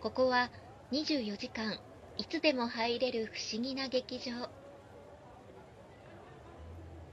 [0.00, 0.48] ここは
[0.92, 1.76] 24時間
[2.18, 4.48] いつでも入れる不思議な劇場。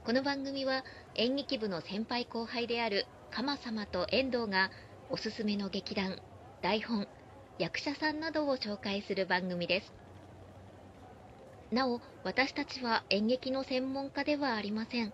[0.04, 0.84] この番組は
[1.16, 4.70] 演劇部の先輩後輩である鎌様と遠藤が
[5.10, 6.20] おすすめの劇団
[6.62, 7.08] 台本
[7.58, 9.92] 役者さんなどを紹介する番組です。
[11.72, 15.12] なお私たちは演劇の専門家ではありません。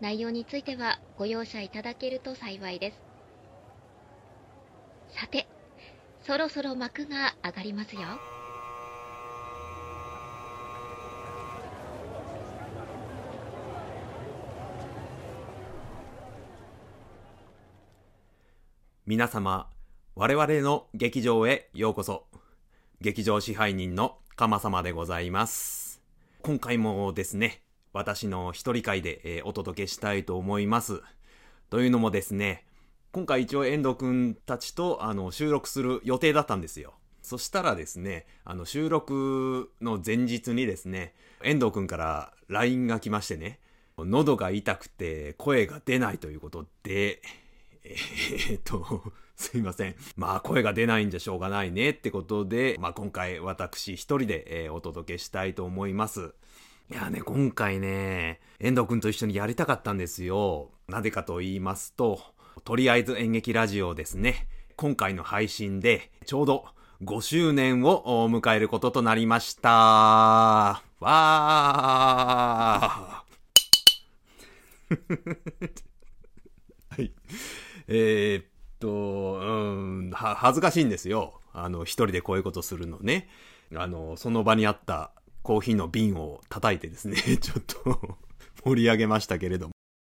[0.00, 3.02] 内容についてはご容赦いただけると幸いです。
[5.20, 5.48] さて
[6.26, 8.00] そろそろ幕が上がりますよ
[19.04, 19.68] 皆様、
[20.14, 22.24] 我々の劇場へようこそ。
[23.02, 26.00] 劇場支配人の鎌様でございます。
[26.40, 27.60] 今回もですね、
[27.92, 31.02] 私の一人会で、えーお届けしたいと思います。
[31.68, 32.64] というのもですね、
[33.14, 36.94] 今回一応遠藤くんたちとあの収録する予定だったんですよ。
[37.22, 43.60] そしたらですね、あの収録の前日にですね、遠藤くんから LINE が来ましてね、
[43.96, 47.22] 喉が痛くて声が出ないということで、
[47.86, 49.94] えーっと、すいません。
[50.16, 56.34] まあ、声が出ないんじゃしょうがないねってことで、まあ、今回私一人で、えお届けしたいと思います。
[56.90, 60.72] いやね、今回ね、遠藤くんと一緒にやりたかったんですよ。
[60.88, 64.46] なぜかと言いますと、とりあえず演劇ラジオですね。
[64.76, 66.66] 今回の配信で、ちょうど
[67.02, 69.70] 5周年を迎えることとなりました。
[69.70, 73.24] わー
[76.96, 77.12] はい。
[77.88, 78.44] えーっ
[78.78, 79.44] と、う
[80.06, 81.40] ん、は、恥ずかしいんですよ。
[81.52, 83.28] あの、一人でこういうことするのね。
[83.74, 88.18] あの、その場にあったコーヒーの瓶を叩いてですね、 ちょっと
[88.64, 89.73] 盛り上げましたけれども。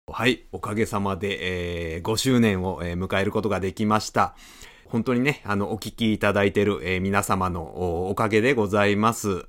[0.08, 4.36] はい、おかげさまで、えー5周年を、えー迎えることができました。
[4.84, 9.46] 本当にね、あの、お聞きいただいている、えー皆様のおかげでございます。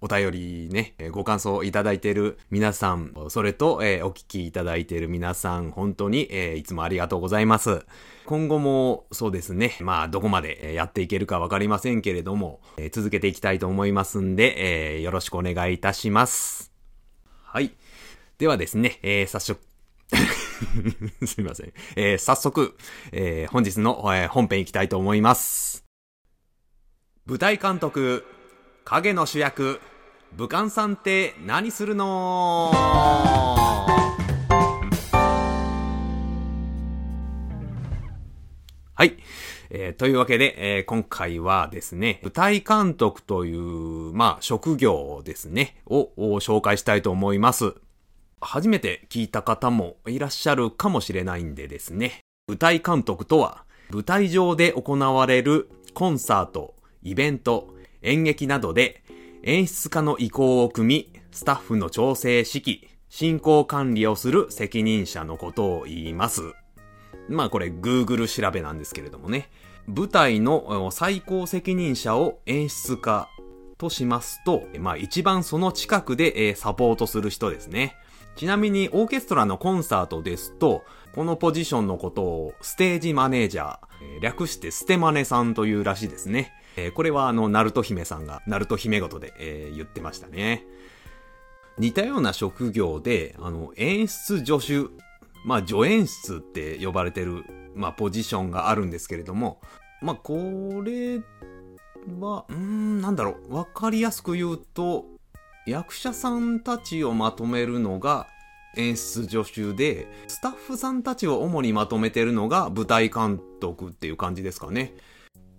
[0.00, 7.86] お便りね、ご感想いただいている皆さん、それと、えーお聞きいただいている皆さん、本当に、えーいつもありがとうございます。
[8.26, 16.72] 今後も、そうですね、まあ、どこまでやっていけるかわかりませんけれども、えー続けていきたいと思いますんで、えよろしくお願いいたします。
[17.44, 17.70] はい。
[18.38, 19.60] ではですね、え早速、
[21.26, 21.72] すいません。
[21.96, 22.76] えー早速、
[23.12, 25.84] えー本日の、えー本編いきたいと思います。
[27.26, 28.24] 舞台監督、
[28.84, 29.80] 影の主役、
[30.36, 32.72] 武漢さんって何するの？
[38.94, 39.16] はい。
[39.70, 47.74] えーというわけで、えー今回はですね、舞台監督という、まあ、職業ですね、をを紹介したいと思います。
[48.42, 52.20] 初めて聞いた方もいらっしゃるかもしれないんでですね。
[52.48, 59.02] 舞台監督とは、舞台上で行われるコンサート、イベント、演劇などで
[59.42, 66.42] 演出家の意向を組み、スタッフの調整指揮、進行管理をする責任者のことを言います。
[67.28, 69.50] まあこれ Google 調べなんですけれどもね。
[69.86, 73.28] 舞台の最高責任者を演出家
[73.78, 77.96] としますと、まあ一番その近くでサポートする人ですね。
[78.36, 80.84] ちなみにオーケストラのコンサートですと、
[81.14, 86.52] このポジションのことをステージマネージャー、略してステマネさんというらしいですね。
[86.76, 90.66] えーこれはあの、ナルト姫さんが、ナルト姫ごとで、えー言ってましたね。
[91.78, 94.88] 似たような職業で、あの、演出助手、
[95.44, 97.44] まあ、助演出って呼ばれてる、
[97.74, 99.60] まあ、ポジションがあるんですけれども、
[100.00, 100.34] まあ、こ
[100.84, 101.20] れ
[102.20, 105.06] は、うん、なんだろう、わかりやすく言うと、
[105.66, 108.26] 役者さんたちをまとめるのが
[108.76, 114.94] 演出助手で、スタッフさんたちを主にまとめてるのが舞台監督っていう感じですかね。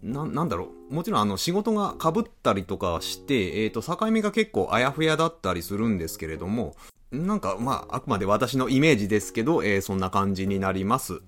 [0.02, 0.94] な、なんだろう。
[0.94, 6.75] もちろんあの仕事が被ったりとかして、えっ、と、境目が結構あやふやだったりするんですけれども、
[7.12, 11.22] なんかまあ、あくまで私のイメージですけど、えーそんな感じになります。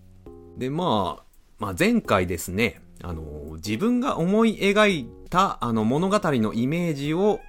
[0.58, 1.24] で、まあ、
[1.60, 7.40] まあ前回ですね、あの、自分が思い描いたあの物語のイメージを、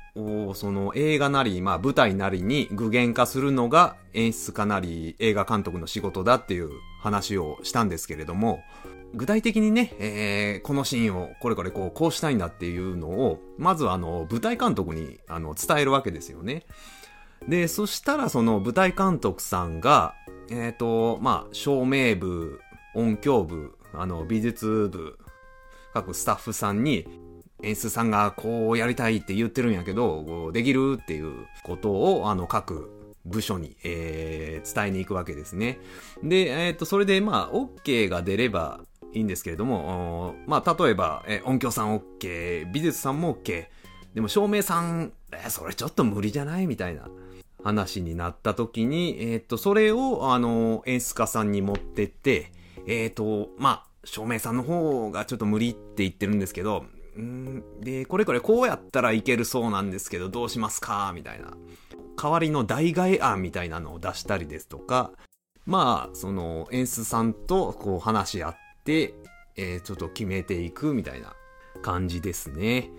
[0.54, 6.70] その映画なり、まあ舞台なりに具現化するのが演出家なり映画監督の仕事だっていう
[7.02, 8.60] 話をしたんですけれども、
[9.14, 16.64] 具体的にね、えーこのシーンをこれこれこう、こうしたいんだっていうのを、まずあの、舞台監督にあの伝えるわけですよね。
[17.46, 20.14] で、そしたらその舞台監督さんが、
[20.50, 22.60] えっ、と、まあ、照明部、
[22.94, 25.18] 音響部、あの、美術部、
[25.92, 27.06] 各スタッフさんに、
[27.66, 32.90] 演出さんがこうやりたいって言ってるんやけど、できるっていうことを、あの、各
[33.24, 35.78] 部署に、えー伝えに行くわけですね。
[36.22, 38.80] で、えっ、と、それでまあ、OK が出れば
[39.12, 43.66] いいんですけれども、まあ、例えば、え音響さん OK、美術さんも OK、
[44.14, 47.08] でも照明さん、えそれちょっと無理じゃないみたいな
[47.62, 52.52] 話になった時に、えっ、と、それを、あの、演出家さんに持ってって、
[52.86, 56.86] えっ、と、まあ、照明さんの方がちょっと無理って言ってるんですけど、
[57.16, 61.12] うんで、これこれこうやったらいけるそうなんですけど、どうしますか？
[61.14, 61.56] みたいな。
[62.20, 65.12] 代わりの代替案みたいなのを出したりですとか、
[65.66, 69.14] まあ、その演出さんとこう話し合って、
[69.56, 71.34] えー、ちょっと決めていくみたいな
[71.82, 72.90] 感じですね。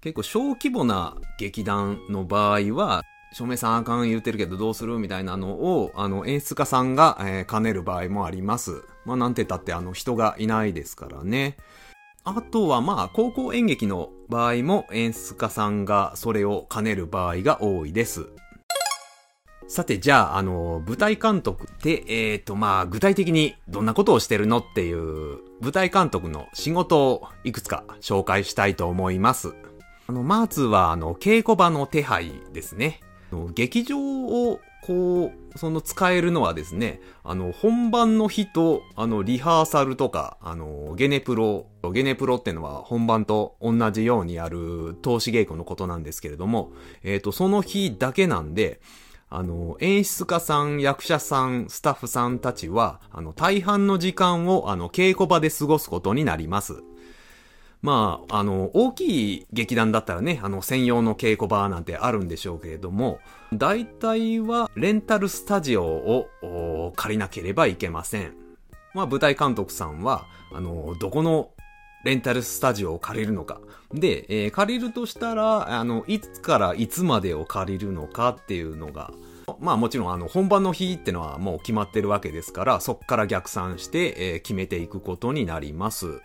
[0.00, 3.02] 結構小規模な劇団の場合は、
[3.32, 8.82] 照明さんあかん言うてるけどどうするみたいなのを、あの、演出家さんが、えー、兼ねる場合もあります。
[9.04, 11.56] まあ、なんて言ったって、あの、人がいないですからね。
[12.24, 18.28] あとはまあ、高校演劇の場合も演出家さんがそれを兼ねる場合が多いです。
[19.66, 29.54] さて、じゃあ、あの、舞台監督って、えっ、ー、と、まあ、具体的にどんなことをしてるのっていう、舞台監督の仕事をいくつか紹介したいと思います。
[30.06, 33.00] あの、まずは、あの、稽古場の手配ですね。
[33.54, 46.72] 劇場を、こう、その使えるのはですね、あの、本番の日と、あの、リハーサルとか、あの、ゲネプロ、ゲネプロってのは本番と同じようにやる投資稽古のことなんですけれども、
[47.04, 48.80] えっ、ー、と、その日だけなんで、
[49.34, 56.82] あの、演出家さん、役者さん、スタッフさんたちは、あの、大半の時間を、あの、稽古場で過ごすことになります。
[57.82, 63.18] まあ、あの、大きい劇団だったらね、あの、専用の稽古場なんてあるんでしょうけれども、
[63.52, 68.34] 大体は、レンタルスタジオを借りなければいけません。
[68.94, 71.50] まあ、舞台監督さんは、あの、どこの
[72.04, 73.60] レンタルスタジオを借りるのか。
[73.92, 79.12] で、えー、借りるとしたら、あの、いつからいつまでを借りるのかっていうのが、
[79.60, 86.22] まあもちろんあの本番の日ってのはもう決まってるわけですから、そっから逆算して、えー、決めていくことになります。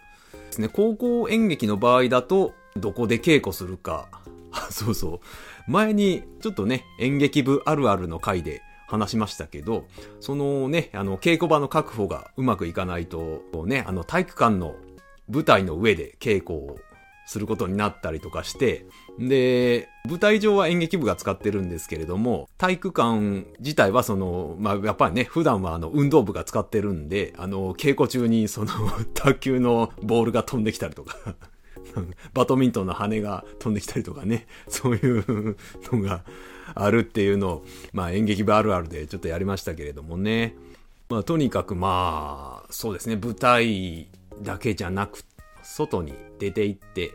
[0.47, 4.07] ですね、高校演劇の場合だと、どこで稽古するか。
[4.71, 5.21] そうそ
[5.67, 5.71] う。
[5.71, 9.85] 前にちょっとね、演劇部あるあるの回で話しましたけど、
[10.19, 14.75] そのね、あの、稽古場の確保がうまくいかないと、ね、あの、体育館の
[15.29, 16.79] 舞台の上で稽古を
[17.27, 18.85] することになったりとかして、
[19.19, 28.71] で、舞台上は演劇部が使ってるんですけれども、体育館自体はその、まあ、やっぱりね、普段はあの、運動部が使ってるんで、あの、稽古中にその、
[29.13, 31.35] 卓球のボールが飛んできたりとか
[32.33, 35.57] バドミントンの羽が飛んできたりとかね、そういう
[35.91, 36.23] のが
[36.75, 40.55] あるっていうのを、まあ演劇部あるあるでちょっとやりましたけれどもね。
[41.09, 44.07] まあとにかくまあ、そうですね、舞台
[44.41, 45.36] だけじゃなくて、
[45.67, 47.13] 外に出て行って、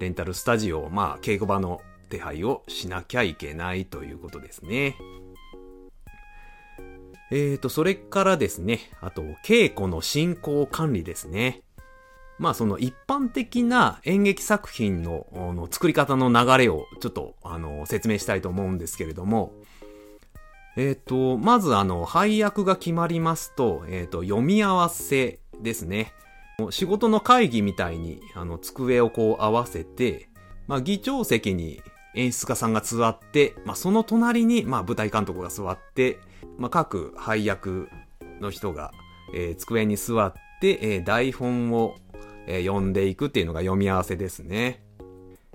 [0.00, 4.96] レンタルスタジオ、まあ、稽古場の手配をしなきゃいけないということですね。
[7.30, 11.62] えーと、それからですね、あと、稽古の進行管理ですね。
[12.38, 19.52] まあ、その一般的な演劇作品のの作り方の流れをちょっと、あの、説明したいと思うんですけれども、
[20.76, 26.12] えっ、ー、と、まずあの、配役が決まりますと、えっ、ー、と、読み合わせですね。
[26.70, 30.28] 仕事の会議みたいに、あの、机をこう合わせて、
[30.66, 31.80] まあ、議長席に
[32.16, 36.18] 演出家さんが座って、まあ、その隣に、まあ、舞台監督が座って、
[36.56, 37.88] まあ、各配役
[38.40, 38.90] の人が、
[39.34, 41.94] えー、机に座って、えー、台本を、
[42.48, 44.82] えー、読んでいくっていうのが読み合わせですね。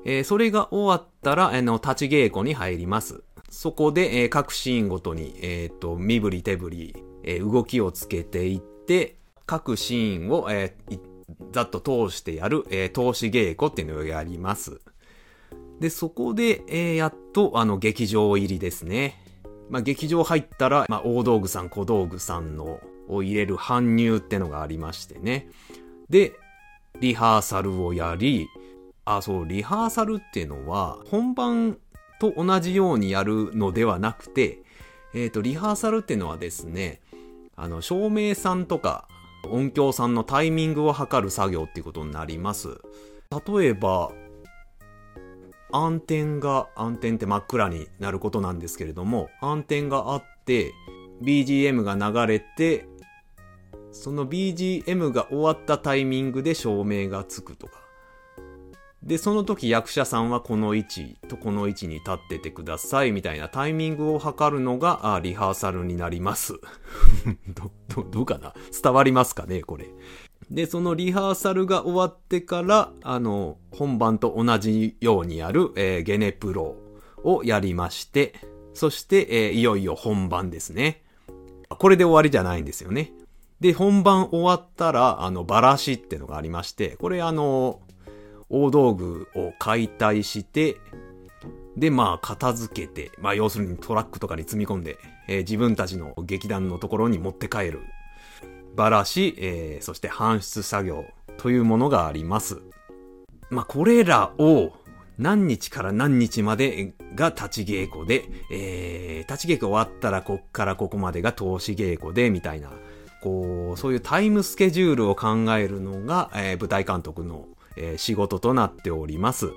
[0.05, 3.23] えー、それが終わったら、あの、立ち稽古に入ります。
[3.49, 10.99] そこで、えー、各シーンごとに、え、ー、と、身振り手振り、えー、動きをつけていって、各シーンを、えー、
[11.51, 14.81] ざっと通してやる、えー、通し稽古っていうのをやります。
[15.79, 19.21] で、そこで、えー、やっと、あの、劇場入りですね。
[19.69, 25.49] まあ、劇場入ったら、まあ、大道具さん、小道具さんの、を入れる搬入ってのがありましてね。
[26.09, 26.33] で、
[26.99, 28.47] リハーサルをやり、
[29.05, 31.77] あ、そう、リハーサルっていうのは、本番
[32.19, 34.59] と同じようにやるのではなくて、
[35.13, 37.01] えっ、ー、と、リハーサルっていうのはですね、
[37.55, 39.07] あの、照明さんとか、
[39.49, 42.79] 音響さんのタイミングを測る作業っていうことになります。
[43.47, 44.11] 例えば、
[45.71, 50.71] 暗転が、暗転って真っ暗になることなんですけれども、暗転があって、
[51.21, 52.87] BGM が流れて、
[53.91, 57.82] その BGM が終わったタイミングで照明がつくとか。
[59.03, 66.53] で、その時役者さんはこの位置とこの位置に立っててくださいみたいなタイミングを測るのが、あリハーサルになります。
[67.49, 68.53] ど、ど、どうかな？
[68.81, 69.89] 伝わりますかねこれ。
[70.49, 76.75] で、そのリハーサルが終わってから、あの、本番と同じようにやる、えー、ゲネプロ
[77.23, 78.33] をやりまして、
[78.73, 81.03] そして、えー、いよいよ本番ですね。
[81.67, 83.11] これで終わりじゃないんですよね。
[83.59, 87.81] で、本番終わったら、あの、バラシってのがありまして、これあの、
[88.53, 90.77] 大道具を解体して、
[91.75, 97.81] で、まあ、片付けて、まあ、要するにトラックとかに積み込んで、えー、自分たちの劇団のところに持って帰る。
[98.75, 101.05] バラし、えー、そして搬出作業
[101.37, 102.61] というものがあります。
[103.49, 104.71] まあ、これらを
[105.17, 112.71] 何日から何日までが立ち稽古で、えー、立ち稽古終わったらこっからここまでが投資稽古で、みたいな、
[113.21, 117.45] こう、そういうタイムスケジュールを考えるのが、えー、舞台監督の、
[117.77, 119.51] えー、仕事となっております。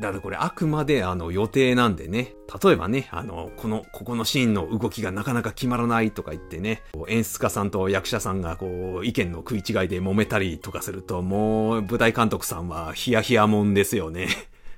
[0.00, 2.34] だからこれあくまであの予定なんでね。
[2.62, 14.28] 例えばね、あの、この、ここのシーンの動きがなかなか決まらないとか言ってね、演出家さんと役者さんがこう、意見の食い違いで揉めたりとかすると、もう、舞台監督さんはヒヤヒヤもんですよね。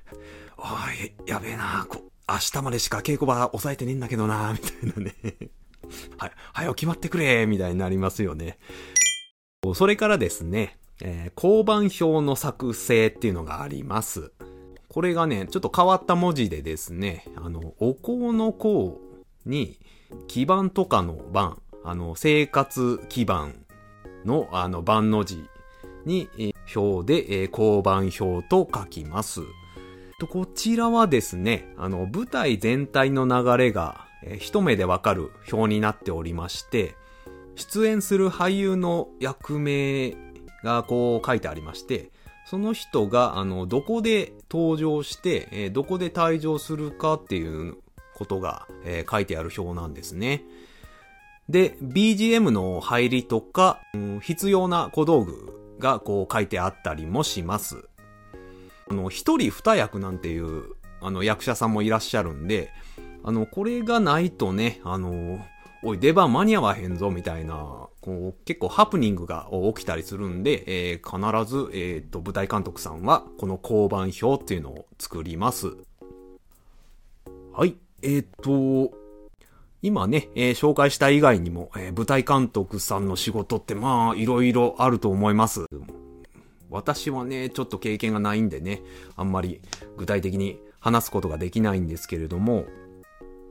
[0.57, 5.15] おい、やべえな、こ明日までしか稽古場抑えてねえんだけどな、みたいなね。
[6.17, 8.59] はい、はよ決まってくれ、みたいになりますよね。
[9.75, 14.33] それからですね、えー、交番表の作成っていうのがあります。
[14.89, 18.99] これがね、ちょっと変わった文字でですね、あの、お香の香
[19.47, 19.79] に、
[20.27, 23.67] 基盤とかの番、あの、生活基盤
[24.25, 25.45] の、あの、番の字
[26.05, 29.43] に、え表で、えー、交番表と書きます。
[30.19, 36.97] と、こちらはですね、あの、舞台全体の流れが、えー、一目でわかる表になっておりまして、
[37.57, 40.17] 出演する俳優の役名
[40.63, 42.11] がこう書いてありまして、
[42.47, 47.77] その人が、あの、どこで登場して、えー、どこで退場するかっていう
[48.15, 50.45] ことが、えー、書いてある表なんですね。
[51.49, 57.89] で、BGM の入りとか、うん、必要な小道具がこう書いてあったりもします。
[58.91, 62.73] あの、一人二役なんていう、あの、役者さんもいらっしゃるんで、
[63.25, 65.45] あの、これがないとね、あの、
[65.83, 75.77] おい、出番間に合わへんぞ、みたいな、こう、結構ハプニングが起きたりするんで、えー、必ず、えっ、ー、と、舞台監督さんは、この交番表っていうのを作ります。
[77.53, 78.97] はい、えっ、ー、と、
[79.81, 85.67] 今ね、えー、紹介した以外にも、えー、舞台監督さんの仕事ってまあ、いろいろあると思います。
[86.71, 88.83] 私はね、ちょっと経験がないんでね、
[89.15, 89.61] あんまり
[89.97, 92.67] 具体的に話すことができないんですけれども、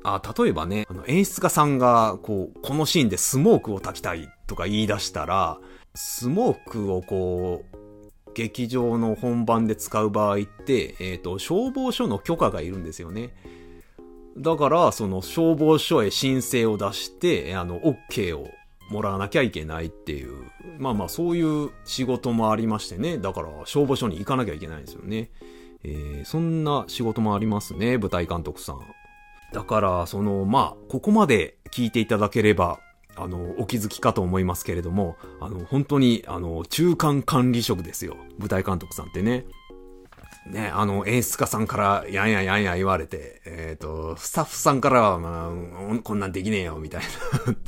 [0.04, 5.60] あ、例えばね、あの演出家さんが、こう、このシーンでスモークを焚きたいとか言い出したら、
[5.96, 7.77] スモークをこう、
[8.34, 13.34] 劇場の本番で使う場合って、えっ、ー、と、消防署の許可がいるんですよね。
[14.38, 18.48] だから、その消防署へ申請を出して、あの、OK を
[18.89, 23.18] もらわなきゃいけないっていう、まあまあそういう仕事もありましてね。
[23.18, 25.32] だから消防署に行かなきゃいけないんですよね。
[25.84, 28.82] えー、そんな仕事もありますね、舞台監督さん。
[29.54, 32.80] だから、その、まあ、ここまで聞いていただければ、
[33.16, 38.16] あの、お気づきかと思いますけれども、あの、本当に、あの、中間管理職ですよ。
[38.38, 39.46] 舞台監督さんってね。
[40.51, 47.01] ね、あの、演出家さんから、やんやんやんや言われて、えっ、ー、と、スタッフさんからは、まあ、こんなんできねえよ、みたい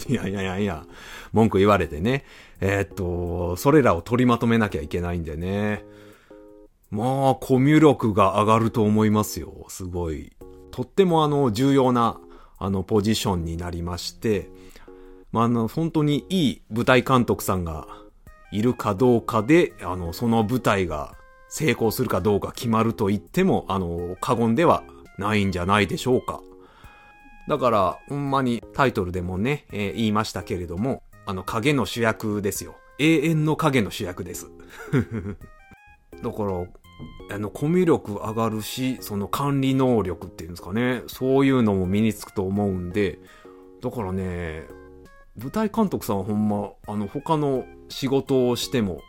[0.07, 0.15] な。
[0.15, 0.86] やんややんや、
[1.33, 2.24] 文句言われてね。
[2.62, 5.83] えっ、ー、と、それらを取りまとめなきゃいけないんでね。
[6.89, 9.65] まあ、コミュ力が上がると思いますよ。
[9.67, 10.31] すごい。
[10.71, 12.19] とってもあの、重要な、
[12.57, 14.49] あの、ポジションになりまして、
[15.31, 17.88] まあ、あの、本当にいい舞台監督さんが
[18.51, 21.13] いるかどうかで、あの、その舞台が
[21.49, 24.83] 成功するかどうか決まると言っても、あの、過言では
[25.17, 26.41] ないんじゃないでしょうか。
[27.47, 32.75] だから、ほんまにタイトルでもね、えー、言いましたけれども、あの、影の主役ですよ。
[32.99, 34.51] 永遠の影の主役です。
[36.21, 36.65] だから、
[37.32, 43.20] あの、コミュ力上がるし、その管理能力っていうんですかね、そういうのも身につくと思うんで、
[43.82, 44.65] だからね、
[45.38, 49.01] 舞台監督さんはほんま、あの、他の仕事をしても、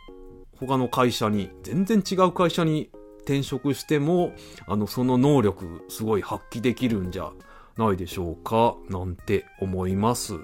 [0.57, 2.89] 他の会社に、全然違う会社に
[3.21, 4.33] 転職しても、
[4.67, 7.31] あの、その能力、すごい発揮できるんじゃ
[7.77, 10.35] ないでしょうか、なんて思います。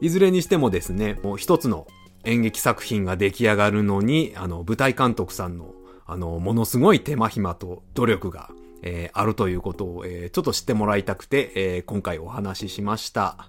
[0.00, 1.86] いずれにしてもですね、もう一つの
[2.24, 5.74] 演劇作品が出来上がるのに、あの、舞台監督さんの
[6.06, 8.50] あの、ものすごい手間暇と努力が、
[8.82, 13.48] えー、あるということを、えー、ちょっと知ってもらいたくて、えー、今回お話ししました。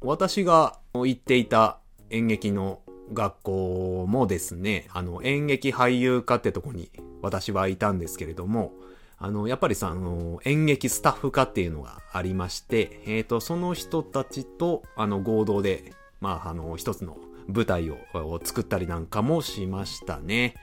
[0.00, 1.78] 私が行っていた
[2.10, 2.80] 演劇の
[3.12, 6.90] 学校もですね、あの、演劇俳優科ってとこに
[7.22, 8.72] 私はいたんですけれども、
[9.20, 17.16] あの、やっぱりさ、あの、演劇スタッフ科っていうのがありまして、えっ、ー、と、その人たちと、あの、合同で、まあ、あの、一つの
[17.48, 17.98] 舞台を
[18.42, 20.54] 作ったりなんかもしましたね。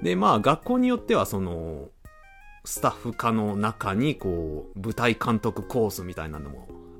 [0.00, 1.88] で、まあ、学校によっては、その、
[2.64, 6.50] スタッフ科の中に、こう、舞台監督コースみたいなの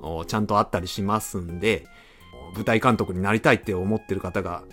[0.01, 1.85] も、ちゃんとあったりしますんで、
[2.55, 4.63] 舞台監督になりたいって思ってる方が、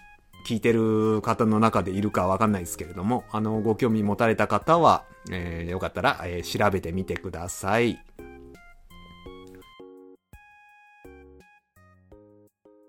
[0.47, 7.99] 聞いてる方の中でいるかわかんないですけれども、あの、ご興味持たれた方は、えー、よかったら、えー、調べてみてください。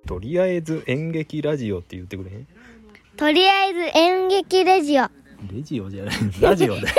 [0.07, 2.47] とりあえず演劇ラジオって言ってくれへん？
[3.17, 5.03] とりあえず演劇レジオ。
[5.50, 6.88] レジオじゃないラジオだよ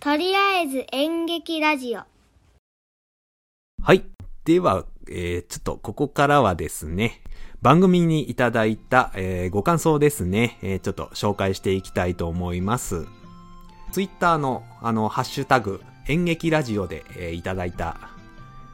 [0.00, 2.00] とりあえず演劇ラジオ。
[3.82, 4.04] はい。
[4.44, 7.20] では、えー、ちょっとここからはですね、
[7.60, 13.06] 番組にいただいた、えー、ご感想ですね、えー、ちょっと紹介していきたいと思います。
[13.92, 18.10] ツイッターの、あの、ハッシュタグ、演劇ラジオで、えーいただいた、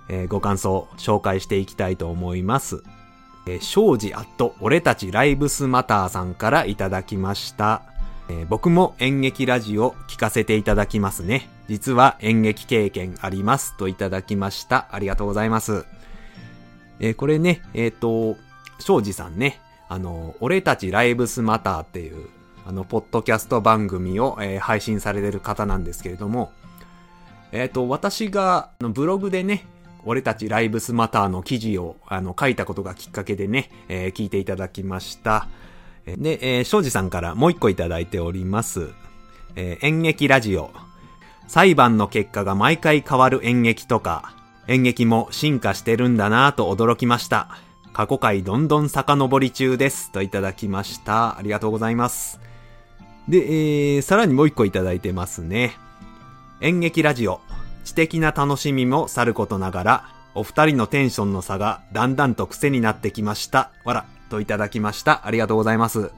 [0.09, 2.85] えーご感想、紹介していきたいと思います。
[3.47, 7.83] えー、庄司アット、俺たちライブスマターさんからいただきました。
[8.29, 11.49] えー僕も演劇ラジオ聞かせていただきますね。
[11.69, 14.89] 実は演劇経験ありますといただきました。
[14.93, 15.85] ありがとうございます。
[17.01, 18.37] えーこれね、えっ、と、
[18.79, 22.29] 庄司さんね、あの、俺たちライブスマターっていう、
[22.67, 26.53] あの、ポッドキャスト番組を、えー配信されてる方なんですけれども、
[27.53, 29.67] えっ、と、私が、ブログでね、
[30.05, 35.49] 俺たちライブスマターの記事を、あの、書いたことがきっかけでね、えー聞いていただきました。
[36.07, 38.91] で、えー、庄司さんからもう一個いただいております。
[39.57, 40.71] えー演劇ラジオ。
[41.47, 44.35] 裁判の結果が毎回変わる演劇とか、
[44.67, 47.49] 演劇も進化してるんだなぁと驚きました。
[47.93, 50.11] 過去回どんどん遡り中です。
[50.11, 51.39] といただきました。
[51.39, 52.41] ありがとうございます。
[53.29, 53.39] で、
[53.97, 55.77] えー、さらにもう一個いただいてますね。
[56.61, 57.41] 演劇ラジオ。
[57.85, 63.71] 知的な楽しみもさることながら、お二人のテンションの差がだんだんと癖になってきました。
[63.85, 65.27] わら、といただきました。
[65.27, 66.11] ありがとうございます。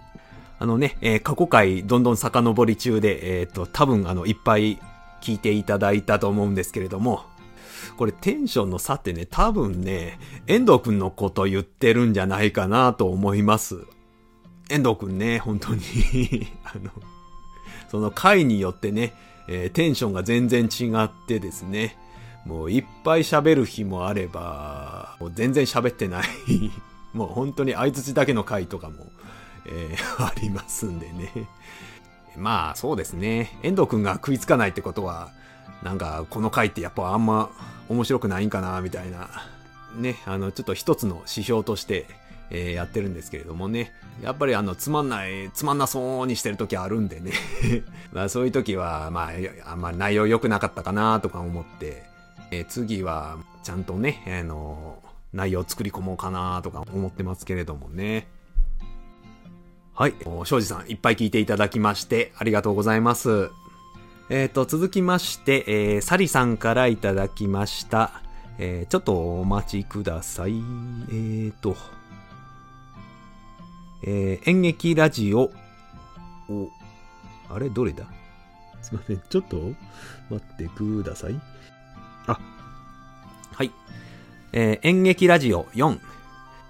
[0.58, 4.78] あのね、えー過去回どんどん遡り中で、えっ、と、多分あの、いっぱい
[5.20, 7.24] 聞いていただいたと思うんですけれども、
[7.96, 13.86] これテンションの差ってね、多分ね、遠藤くんのこと言ってるんじゃないかなと思います。
[14.68, 15.82] 遠藤くんね、本当に、
[16.64, 16.90] あの、
[17.90, 19.14] その回によってね、
[19.48, 21.96] えーテンションが全然違ってですね、
[22.44, 26.26] もういっぱい喋る日もあれば、もう全然喋ってない、
[27.12, 29.10] もう本当に相槌だけの回とかも、
[29.66, 31.48] えー ありますんでね。
[32.36, 33.58] まあそうですね。
[33.62, 35.30] 遠藤くんが食いつかないってことは、
[35.82, 37.50] なんかこの回ってやっぱあんま
[37.88, 39.28] 面白くないんかな、みたいな。
[39.96, 42.06] ね、あの、ちょっと一つの指標として、
[42.50, 43.92] えーやってるんですけれどもね。
[44.22, 47.32] やっぱりあの、つまんない、つまんなそうにしてる時あるんでね。
[48.12, 52.04] まあそういう時は、まあ、あんま内容良くなかったかなとか思って、
[52.50, 58.26] えー次は、ちゃんとね、あの、内容作り込もうかなとか思ってますけれどもね。
[59.94, 60.14] はい。
[60.24, 63.50] お庄司さん、いっぱい聞いていただきまして、ありがとうございます。
[64.28, 68.22] えっ、と、続きまして、えー、サリさんからいただきました。
[68.58, 70.62] えーちょっとお待ちください。
[71.10, 71.76] えっ、と、
[74.06, 75.50] えー演劇ラジオ、
[76.48, 76.70] お、
[77.50, 77.68] あれ？
[77.68, 78.06] どれだ？
[78.80, 79.22] すいません。
[79.28, 79.56] ちょっと
[80.30, 81.40] 待ってください。
[82.28, 82.38] あ、
[83.52, 83.72] はい。
[84.52, 85.98] えー演劇ラジオ4。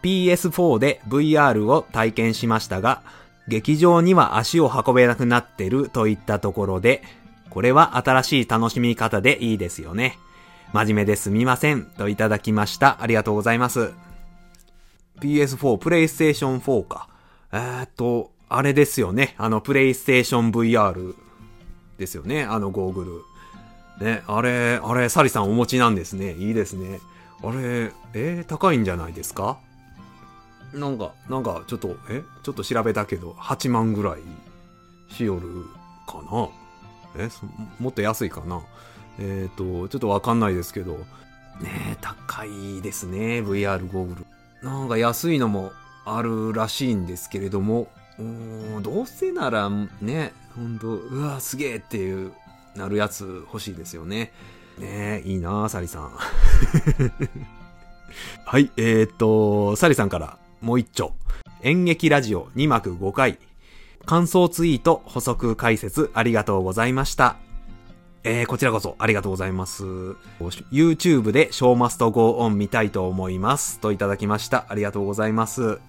[0.03, 3.03] PS4 で VR を体験しましたが、
[3.49, 7.03] 劇場には足を運べなくなってるといったところで、
[7.51, 10.19] これは新しい楽しみ方でいいですよね。
[10.73, 11.85] 真面目ですみません。
[11.85, 13.03] といただきました。
[13.03, 13.93] ありがとうございます。
[15.21, 17.09] PS4、プレイステーション4か。
[17.53, 19.35] えーっと、あれですよね。
[19.39, 21.15] あの、プレイステーション VR
[21.99, 22.45] ですよね。
[22.45, 23.25] あのゴーグ
[24.01, 24.05] ル。
[24.05, 26.35] ね、あれ、あれ、サリさんお持ちなんですね。
[26.35, 27.01] いいですね。
[27.43, 29.59] あれ、えー高いんじゃないですか？
[30.75, 32.23] なんか、なんか、ちょっと、え？
[32.43, 34.21] ちょっと調べたけど、8万ぐらい
[35.15, 35.65] しよる
[36.07, 36.49] かな？
[37.25, 37.31] え？
[37.31, 37.47] そ
[37.79, 38.61] もっと安いかな？
[39.19, 40.99] えっ、と、ちょっとわかんないですけど、
[41.61, 44.15] ね高いですね、VR ゴーグ
[44.63, 44.69] ル。
[44.69, 45.73] なんか安いのも
[46.07, 47.89] あるらしいんですけれども、
[48.83, 49.69] どうせなら
[50.01, 52.33] ね、ほんと、うわ、すげえっていう、
[52.75, 54.33] なるやつ欲しいですよね。
[54.79, 56.11] ねえ、いいなあサリさん。
[58.45, 61.13] はい、えー、っと、サリさんからもう一丁。
[61.63, 63.39] 演劇ラジオ2幕5回。
[64.05, 67.37] 感想ツイート補足解説ありがとうございました。
[68.23, 69.85] えー、こちらこそありがとうございます。
[70.73, 73.81] YouTube でショーマスト Go On 見たいと思います。
[73.81, 74.67] といただきました。
[74.69, 75.81] ありがとうございます。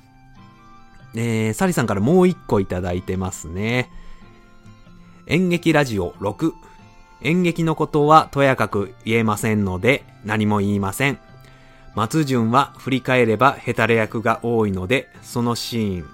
[1.19, 3.89] えー、サリさんからもう一個いただいてますね。
[5.25, 6.53] 演劇ラジオ6。
[7.21, 11.19] 演劇のことはとやかく言えませんので何も言いません。
[11.95, 16.09] 松潤は振り返ればヘタレ役が多いので、そのシーン。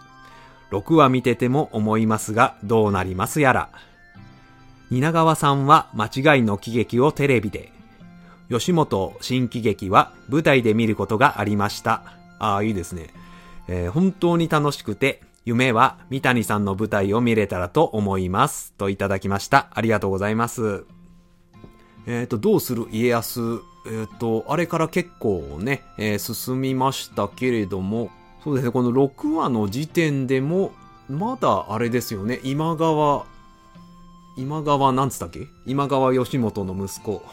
[0.71, 3.69] 6話見てても思いますが、どうなりますやら。
[4.89, 7.73] 蜷川さんは間違いの喜劇をテレビで。
[8.49, 12.03] 吉本新喜劇は舞台で見ることがありました。
[12.39, 13.22] ああ、いいですね。
[13.67, 18.73] えー本当に楽しくて、夢は三谷さんの舞台を見れたらと思います。
[18.77, 19.67] といただきました。
[19.73, 20.85] ありがとうございます。
[22.05, 23.61] えっ、と、どうする家康？
[23.85, 28.09] えっ、と、あれから結構ね、えー進みましたけれども、
[28.43, 30.71] そうですね、この6話の時点でも、
[31.09, 33.25] まだあれですよね、今川、
[34.37, 35.47] 今川なんつったっけ？
[35.65, 37.23] 今川義元の息子。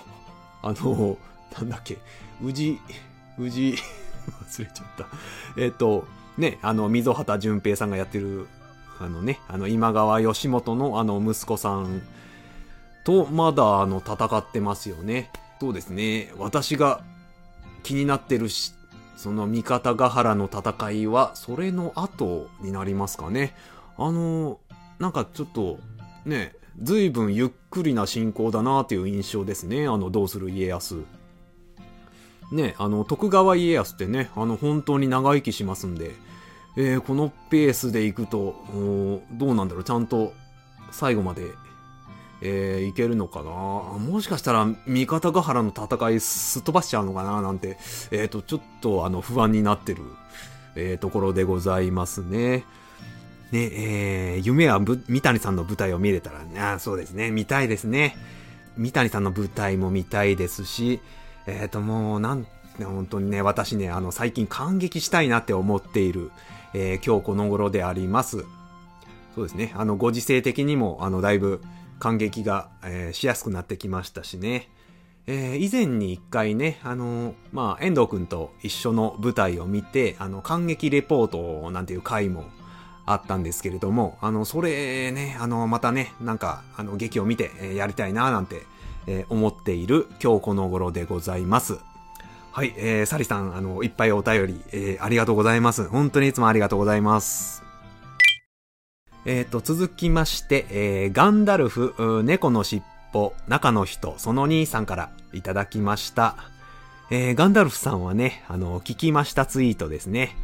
[0.63, 1.17] あの、
[1.59, 1.99] なんだっけ、
[2.45, 2.79] 宇治、
[3.39, 3.75] 宇治、
[4.45, 5.07] 忘れちゃった。
[5.57, 6.05] えっ、と、
[6.41, 8.49] ね、あの、溝端淳平さんがやってる、
[8.99, 12.03] あのね、あの、今川義元のあの、息子さん
[13.05, 15.31] と、まだ、あの、戦ってますよね。
[15.61, 17.03] そうですね、私が
[17.83, 18.73] 気になってるし、
[19.17, 23.55] その三方ヶ原の戦いは、それの後になりますかね。
[23.99, 24.59] あの、
[24.99, 25.79] なんかちょっと、
[26.25, 29.87] ね、随分ゆっくりな進行だなっていう印象ですね。
[29.87, 31.05] あの、どうする家康。
[32.51, 36.13] ね、あの、徳川家康ってね、あの、本当に長生きしますんで、
[36.77, 38.65] えーこのペースでいくと、
[39.33, 40.33] どうなんだろう、ちゃんと
[40.93, 41.43] 最後まで、
[42.43, 43.51] えーいけるのかな？
[43.51, 47.43] もしかしたら、三方ヶ原の戦いすっ飛ばしちゃうのかな？
[47.43, 47.77] なんて、
[48.13, 50.03] えっ、と、ちょっと、あの、不安になってる、
[50.77, 52.65] えーところでございますね。
[53.51, 58.17] ね、えー夢は三谷さんの舞台を見れたらね、あそうですね、見たいですね。
[58.77, 61.01] 三谷さんの舞台も見たいですし、
[61.47, 62.47] えっ、と、もう、なん、
[62.79, 66.31] 本当にね、私ね、あの、最近感激したいなって思っている、
[66.75, 68.45] えー今日この頃であります。
[69.35, 71.61] そうですね、あの、ご時世的にも、あの、だいぶ
[71.99, 74.69] 感激が、えーしやすくなってきましたしね。
[75.27, 82.45] えー以前に一回ね、あの、まあ、遠藤くんと一緒の舞台を見て、あの、感激レポートなんていう回も
[83.07, 88.63] あったんですけれども、あの、それね、あの、またね、なんか、あの、劇を見て、えーやりたいな、なんて、
[89.07, 91.79] えー思っている今日この頃でございます。
[92.53, 95.87] はい、えー、サリさん、あの、いっぱいお便り、えーありがとうございます。
[95.87, 97.63] 本当にいつもありがとうございます。
[99.25, 102.83] えっ、と、続きまして、えーガンダルフ、猫の尻
[103.15, 106.35] 尾、中の人、その兄さんからいただきました。
[107.13, 110.37] えーガンダルフさんはね、あの、聞きましたツイートですね。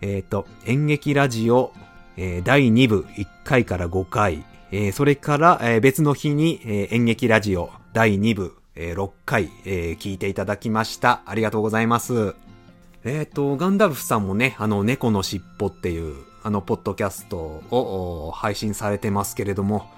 [0.00, 1.74] えっ、と、演劇ラジオ、
[2.16, 11.22] えー第2部1回から5回、えーそれから、えー別の日に、えー演劇ラジオ第2部、えー6回、えー聞いていただきました。
[11.26, 12.34] ありがとうございます。
[13.04, 17.36] えっ、と、ガンダルフさんもね、あの、猫のしっぽっていう、あの、ポッドキャスト
[17.70, 19.90] を配信されてますけれども、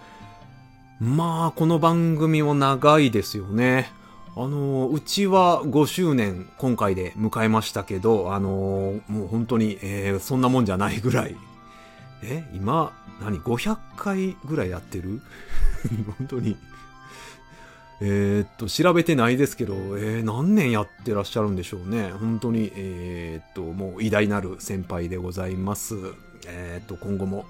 [1.00, 3.92] まあ、この番組も長いですよね。
[4.34, 11.36] あの、うちは5周年今回で迎えましたけど、あの、もう本当に、えーそんなもんじゃないぐらい。
[12.22, 15.20] え今、何 ?500 回ぐらいやってる？
[16.18, 16.56] 本当に。
[18.00, 22.10] えーっと、調べてないですけど、えー何年やってらっしゃるんでしょうね。
[22.10, 25.94] 本当に、えーっと、もう偉大なる先輩でございます。
[26.46, 27.46] えーっと、今後も、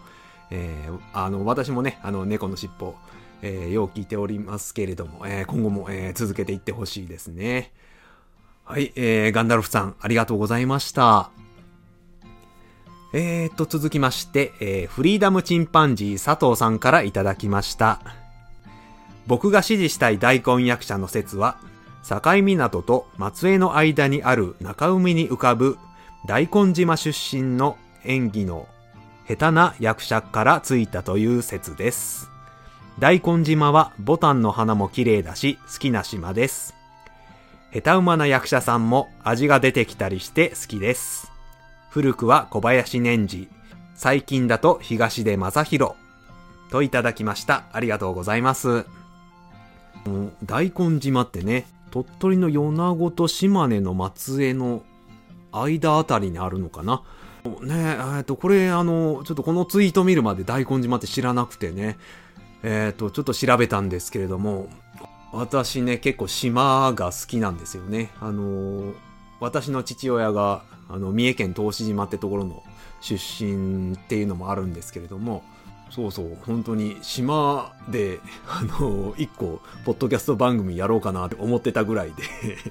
[0.52, 2.94] えーあの、私もね、あの、猫のしっぽ、
[3.42, 7.72] えーよう聞いておりますけれども、えー今後も、えー続けていってほしいですね。
[8.64, 11.30] はい、えーガンダルフさん、ありがとうございました。
[13.12, 18.25] えー、と、続きまして、えーフリーダムチンパンジー佐藤さんからいただきました。
[19.26, 21.58] 僕が支持したい大根役者の説は、
[22.08, 25.76] 境港と松江の間にある中海に浮かぶ
[26.26, 28.68] 大根島出身の演技の
[29.26, 32.30] 下手な役者からついたという説です。
[33.00, 36.74] 大根島はボタンの花も綺麗だし好きな島です。
[37.72, 41.32] 下手馬な役者さんも味が出てきたりして好きです。
[41.90, 43.48] 古くは小林年次、
[43.96, 45.94] 最近だと東出正宏
[46.70, 47.64] といただきました。
[47.72, 48.86] ありがとうございます。
[50.45, 54.83] 大根島ってね、鳥取の米子と島根の松江の
[55.53, 57.03] 間あたりにあるのかな。
[57.62, 61.97] ねえ、えっと、これあの、ちょっとこのツイート見るまで大根島って知らなくてね、
[62.62, 64.69] えっと、ちょっと調べたんですけれども、
[65.33, 68.11] 私ね、結構島が好きなんですよね。
[68.21, 68.95] あの、
[69.40, 72.62] 私の父親が、あの、三重県答志島ってところの
[73.01, 75.45] 出身っていうのもあるんですけれども、
[75.90, 82.22] そうそう、本当に島で、 あの、一個、ポッドキャスト番組やろうかなって思ってたぐらいで、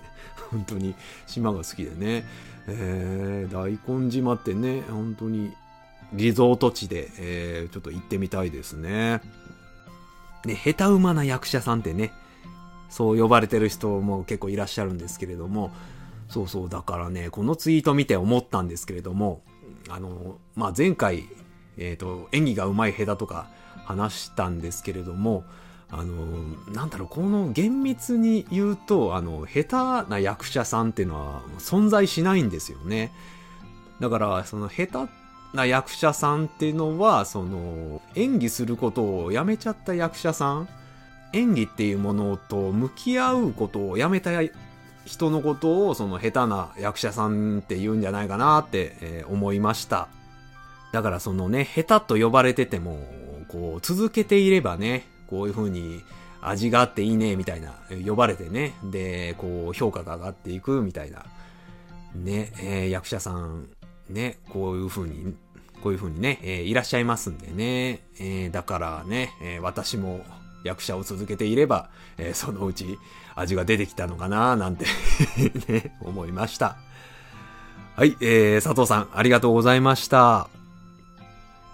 [0.52, 2.26] 本当に島が好きでね、
[2.68, 5.54] えー、大根島ってね、本当に
[6.14, 9.22] リゾート地で、えー、ちょっと行ってみたいですね。
[10.46, 12.14] ね、下手馬な役者さんってね、
[12.90, 15.74] そう呼ばれてる人も結構いらっしゃるんですけれども、
[16.30, 19.42] そうそう、だからね、このツイート見て思ったんですけれども、
[19.90, 21.26] あの、まあ、前回、
[21.78, 23.48] えっ、と、演技が上手い下手とか
[23.86, 25.44] 話したんですけれども、
[25.90, 26.16] あの、
[26.74, 33.12] なんだろう、この厳密に言うと、あの、下手な役者さんっていうのは存在しないんですよね。
[34.00, 35.12] だから、その下手
[35.56, 40.68] な役者さんっていうのは、その、演技することをやめちゃった役者さん、
[41.34, 44.32] 演技っていうものと向き合うことをやめた
[45.06, 50.08] 人のことを、その下手な役者さんって言うんじゃないかなって、思いました。
[50.96, 52.98] だからそのね、下手と呼ばれてても、
[53.50, 56.02] こう、続けていればね、こういう風に
[56.42, 57.74] 味があっていいね、みたいな、
[58.08, 61.26] 呼ばれてね、で、こう、評価が上がっていくみたいな、
[62.16, 63.68] ね、えー役者さん、
[64.10, 65.36] ね、こういう風に、
[65.84, 70.24] こういう風にね、えーいらっしゃいますんでね、えーだからね、え私も
[70.64, 72.98] 役者を続けていれば、えそのうち
[73.36, 74.86] 味が出てきたのかな、なんて
[75.68, 76.78] ね、思いました。
[77.98, 80.55] はい、えー、佐藤さん、ありがとうございました。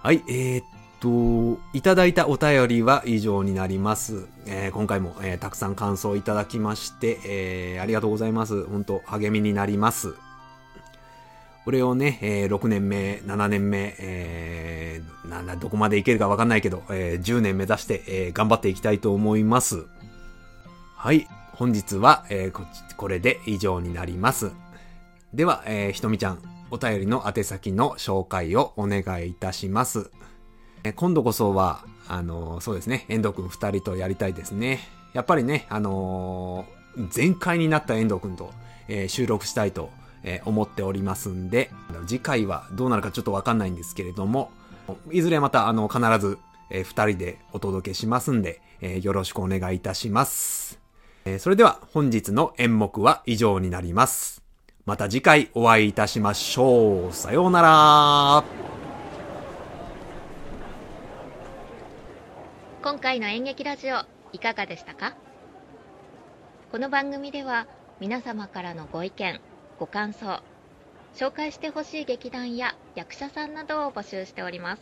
[0.04, 0.66] はい、えー、っ
[1.00, 4.26] と、いただいたお便りは以上になります。
[4.48, 8.64] えー今回も、えーたくさん感想いただきまして、えーありがとうございます。
[8.66, 10.16] 本当励みになります。
[11.66, 19.86] これをね、えー6年目、7年目、えーなんだ、どこまでいけるかわかんないけど、えー10年目指して、えー頑張っていきたいと思います。
[20.96, 24.50] はい、本日は、えーこっちこれで以上になります。
[25.32, 26.40] では、えーひとみちゃん、
[26.72, 30.10] お便りの宛先の紹介をお願いいたします。
[30.96, 34.80] 今度こそは、あのそうですね、遠藤くん二人とやりたいですね。
[35.14, 38.52] やっぱりね、あのー全開になった遠藤くんと、
[38.88, 39.90] えー収録したいと、
[40.24, 41.72] えー思っておりますんで、
[42.08, 44.50] 次回はどうなるかちょっとわかんないんですけれども、
[45.12, 46.38] いずれまた、あの、必ず、
[46.70, 50.80] えー二人でお届けしますんで、えーよろしくお願いいたします。
[51.26, 54.41] えーそれでは本日の演目は以上になります。
[54.86, 57.14] また次回お会いいたしましょう。
[57.14, 58.44] さようなら。
[62.82, 65.14] 今回の演劇ラジオいかがでしたか？
[66.72, 67.68] この番組では
[68.00, 69.40] 皆様からのご意見
[69.80, 70.42] ご感想
[71.16, 74.82] 紹介してほしい劇団や役者さんなどを募集しております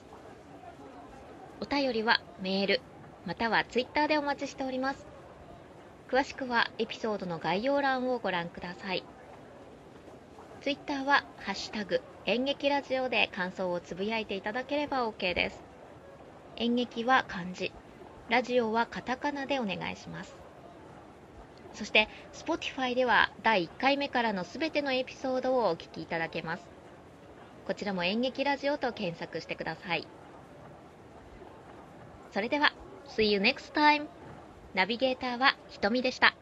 [1.60, 2.82] お便りはメール
[3.26, 5.06] またはツイッターでお待ちしております
[6.10, 9.04] 詳しくはエピソードの概要欄をご覧ください
[10.70, 15.64] ツイッターは「ハッシュタグ演劇ラジオ」で感想をつぶやいていただければ OK です。
[16.58, 17.72] 演劇は漢字。
[18.30, 20.36] ラジオはカタカナでお願いします。
[21.74, 26.64] そして Spotify では第1回目からのすべてのエピソードをお聞きいただけます。
[27.66, 30.08] こちらも演劇ラジオと検索してください。
[32.32, 32.74] それでは
[33.08, 34.06] See you next time
[34.76, 36.36] ナビゲーターはひとみでした。